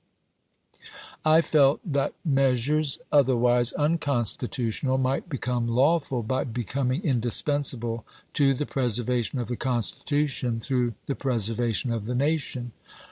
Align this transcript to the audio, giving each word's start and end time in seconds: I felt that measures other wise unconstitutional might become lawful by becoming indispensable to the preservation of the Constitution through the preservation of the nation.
I 1.23 1.41
felt 1.41 1.79
that 1.85 2.15
measures 2.25 2.97
other 3.11 3.35
wise 3.37 3.71
unconstitutional 3.73 4.97
might 4.97 5.29
become 5.29 5.67
lawful 5.67 6.23
by 6.23 6.43
becoming 6.43 7.03
indispensable 7.03 8.03
to 8.33 8.55
the 8.55 8.65
preservation 8.65 9.37
of 9.37 9.47
the 9.47 9.57
Constitution 9.57 10.59
through 10.59 10.95
the 11.05 11.13
preservation 11.13 11.91
of 11.93 12.05
the 12.05 12.15
nation. 12.15 12.71